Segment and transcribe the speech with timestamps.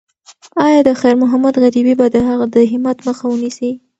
[0.65, 3.71] ایا د خیر محمد غریبي به د هغه د همت مخه ونیسي؟